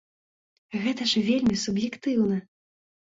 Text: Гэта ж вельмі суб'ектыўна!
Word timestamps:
Гэта 0.85 1.03
ж 1.13 1.23
вельмі 1.29 1.55
суб'ектыўна! 1.65 2.41